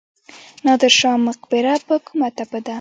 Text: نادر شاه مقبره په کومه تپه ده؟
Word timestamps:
نادر 0.65 0.91
شاه 0.99 1.17
مقبره 1.27 1.73
په 1.87 1.95
کومه 2.05 2.29
تپه 2.37 2.59
ده؟ 2.63 2.69